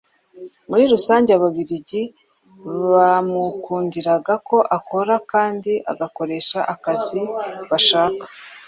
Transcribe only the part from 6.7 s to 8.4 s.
akazi bashaka.